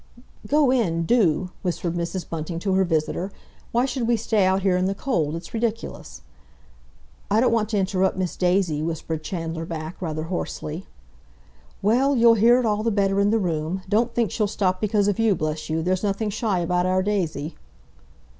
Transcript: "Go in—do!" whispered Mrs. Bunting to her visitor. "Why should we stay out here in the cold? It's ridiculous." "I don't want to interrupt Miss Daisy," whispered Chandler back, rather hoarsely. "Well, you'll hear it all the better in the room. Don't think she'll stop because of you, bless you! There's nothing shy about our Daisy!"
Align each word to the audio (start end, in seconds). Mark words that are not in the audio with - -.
"Go 0.47 0.71
in—do!" 0.71 1.51
whispered 1.61 1.93
Mrs. 1.93 2.27
Bunting 2.27 2.57
to 2.57 2.73
her 2.73 2.83
visitor. 2.83 3.31
"Why 3.71 3.85
should 3.85 4.07
we 4.07 4.17
stay 4.17 4.45
out 4.47 4.63
here 4.63 4.75
in 4.75 4.85
the 4.85 4.95
cold? 4.95 5.35
It's 5.35 5.53
ridiculous." 5.53 6.23
"I 7.29 7.39
don't 7.39 7.51
want 7.51 7.69
to 7.69 7.77
interrupt 7.77 8.17
Miss 8.17 8.35
Daisy," 8.35 8.81
whispered 8.81 9.23
Chandler 9.23 9.63
back, 9.63 10.01
rather 10.01 10.23
hoarsely. 10.23 10.87
"Well, 11.83 12.15
you'll 12.15 12.33
hear 12.33 12.57
it 12.57 12.65
all 12.65 12.81
the 12.81 12.89
better 12.89 13.19
in 13.19 13.29
the 13.29 13.37
room. 13.37 13.83
Don't 13.87 14.15
think 14.15 14.31
she'll 14.31 14.47
stop 14.47 14.81
because 14.81 15.07
of 15.07 15.19
you, 15.19 15.35
bless 15.35 15.69
you! 15.69 15.83
There's 15.83 16.01
nothing 16.01 16.31
shy 16.31 16.61
about 16.61 16.87
our 16.87 17.03
Daisy!" 17.03 17.55